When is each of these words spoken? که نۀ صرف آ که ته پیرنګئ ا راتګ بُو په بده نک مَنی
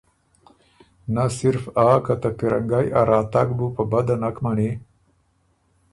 که 0.45 0.53
نۀ 1.13 1.25
صرف 1.37 1.63
آ 1.87 1.89
که 2.05 2.13
ته 2.21 2.29
پیرنګئ 2.37 2.87
ا 2.99 3.01
راتګ 3.09 3.49
بُو 3.57 3.67
په 3.75 3.83
بده 3.91 4.15
نک 4.21 4.37
مَنی 4.43 4.69